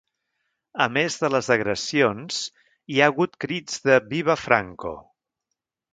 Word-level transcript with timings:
A 0.85 0.87
més 0.93 1.17
de 1.23 1.29
les 1.33 1.49
agressions, 1.57 2.39
hi 2.95 2.99
ha 3.03 3.13
hagut 3.13 3.37
crits 3.45 3.85
de 3.91 3.99
‘viva 4.15 4.39
Franco’. 4.45 4.99